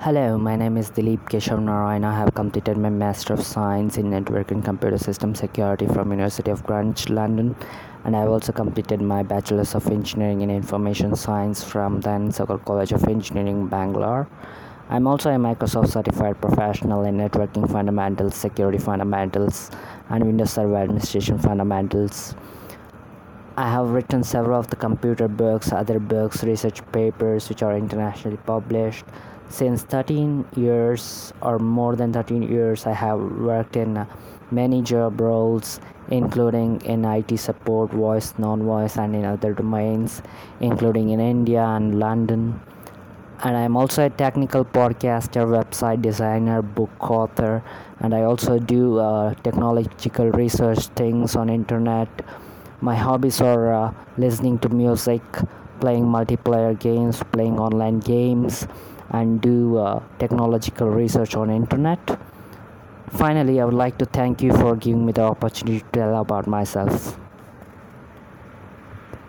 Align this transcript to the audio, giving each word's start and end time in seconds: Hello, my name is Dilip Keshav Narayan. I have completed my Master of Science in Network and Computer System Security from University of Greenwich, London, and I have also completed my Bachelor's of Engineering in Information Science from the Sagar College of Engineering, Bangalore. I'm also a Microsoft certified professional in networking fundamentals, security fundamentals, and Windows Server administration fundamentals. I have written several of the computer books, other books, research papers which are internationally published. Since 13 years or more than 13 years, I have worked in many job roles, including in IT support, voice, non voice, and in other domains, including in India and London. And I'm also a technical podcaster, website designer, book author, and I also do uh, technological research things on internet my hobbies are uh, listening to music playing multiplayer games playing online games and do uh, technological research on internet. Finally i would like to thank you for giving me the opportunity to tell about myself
Hello, 0.00 0.36
my 0.36 0.54
name 0.54 0.76
is 0.76 0.90
Dilip 0.90 1.20
Keshav 1.30 1.62
Narayan. 1.62 2.04
I 2.04 2.14
have 2.18 2.34
completed 2.34 2.76
my 2.76 2.90
Master 2.90 3.32
of 3.32 3.42
Science 3.42 3.96
in 3.96 4.10
Network 4.10 4.50
and 4.50 4.62
Computer 4.62 4.98
System 4.98 5.34
Security 5.34 5.86
from 5.86 6.10
University 6.10 6.50
of 6.50 6.62
Greenwich, 6.66 7.08
London, 7.08 7.56
and 8.04 8.14
I 8.14 8.20
have 8.20 8.28
also 8.28 8.52
completed 8.52 9.00
my 9.00 9.22
Bachelor's 9.22 9.74
of 9.74 9.86
Engineering 9.86 10.42
in 10.42 10.50
Information 10.50 11.16
Science 11.16 11.64
from 11.64 12.02
the 12.02 12.30
Sagar 12.32 12.58
College 12.58 12.92
of 12.92 13.04
Engineering, 13.04 13.66
Bangalore. 13.68 14.28
I'm 14.90 15.06
also 15.06 15.30
a 15.30 15.36
Microsoft 15.36 15.88
certified 15.88 16.38
professional 16.38 17.04
in 17.04 17.16
networking 17.16 17.70
fundamentals, 17.70 18.34
security 18.34 18.78
fundamentals, 18.78 19.70
and 20.10 20.22
Windows 20.22 20.52
Server 20.52 20.76
administration 20.76 21.38
fundamentals. 21.38 22.34
I 23.56 23.70
have 23.70 23.90
written 23.90 24.24
several 24.24 24.58
of 24.58 24.68
the 24.68 24.76
computer 24.76 25.28
books, 25.28 25.72
other 25.72 26.00
books, 26.00 26.42
research 26.42 26.82
papers 26.90 27.48
which 27.48 27.62
are 27.62 27.76
internationally 27.76 28.36
published. 28.44 29.04
Since 29.48 29.84
13 29.84 30.44
years 30.56 31.32
or 31.40 31.58
more 31.58 31.96
than 31.96 32.12
13 32.12 32.42
years, 32.42 32.86
I 32.86 32.92
have 32.92 33.20
worked 33.20 33.76
in 33.76 34.06
many 34.50 34.82
job 34.82 35.20
roles, 35.20 35.80
including 36.10 36.80
in 36.82 37.04
IT 37.04 37.38
support, 37.38 37.92
voice, 37.92 38.34
non 38.38 38.62
voice, 38.64 38.96
and 38.96 39.14
in 39.14 39.24
other 39.24 39.52
domains, 39.52 40.22
including 40.60 41.10
in 41.10 41.20
India 41.20 41.62
and 41.62 41.98
London. 41.98 42.60
And 43.42 43.56
I'm 43.56 43.76
also 43.76 44.06
a 44.06 44.10
technical 44.10 44.64
podcaster, 44.64 45.44
website 45.46 46.02
designer, 46.02 46.62
book 46.62 47.10
author, 47.10 47.62
and 48.00 48.14
I 48.14 48.22
also 48.22 48.58
do 48.58 48.98
uh, 48.98 49.34
technological 49.42 50.30
research 50.30 50.86
things 50.96 51.36
on 51.36 51.50
internet 51.50 52.08
my 52.84 52.94
hobbies 52.94 53.40
are 53.40 53.72
uh, 53.72 53.94
listening 54.18 54.58
to 54.58 54.68
music 54.68 55.22
playing 55.80 56.04
multiplayer 56.04 56.78
games 56.78 57.22
playing 57.32 57.58
online 57.58 57.98
games 57.98 58.66
and 59.10 59.40
do 59.40 59.76
uh, 59.78 60.02
technological 60.18 60.88
research 60.88 61.34
on 61.34 61.50
internet. 61.50 61.98
Finally 63.10 63.60
i 63.60 63.64
would 63.64 63.74
like 63.74 63.96
to 63.96 64.04
thank 64.04 64.42
you 64.42 64.52
for 64.52 64.74
giving 64.74 65.06
me 65.06 65.12
the 65.12 65.22
opportunity 65.22 65.78
to 65.80 65.86
tell 65.92 66.20
about 66.20 66.48
myself 66.48 67.16